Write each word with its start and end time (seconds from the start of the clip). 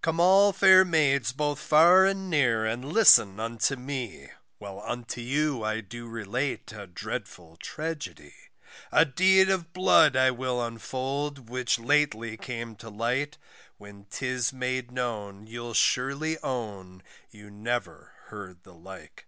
Come 0.00 0.18
all 0.20 0.54
fair 0.54 0.86
maids 0.86 1.32
both 1.34 1.60
far 1.60 2.06
and 2.06 2.30
near 2.30 2.64
and 2.64 2.82
listen 2.82 3.38
unto 3.38 3.76
me, 3.76 4.30
While 4.56 4.80
unto 4.80 5.20
you 5.20 5.62
I 5.64 5.82
do 5.82 6.06
relate 6.08 6.72
a 6.72 6.86
dreadful 6.86 7.58
Tragedy, 7.58 8.32
A 8.90 9.04
deed 9.04 9.50
of 9.50 9.74
blood 9.74 10.16
I 10.16 10.30
will 10.30 10.64
unfold 10.64 11.50
which 11.50 11.78
lately 11.78 12.38
came 12.38 12.74
to 12.76 12.88
light, 12.88 13.36
When 13.76 14.06
'tis 14.06 14.50
made 14.50 14.90
known, 14.92 15.46
you'll 15.46 15.74
surely 15.74 16.38
own 16.38 17.02
you 17.30 17.50
never 17.50 18.14
heard 18.28 18.62
the 18.62 18.72
like. 18.72 19.26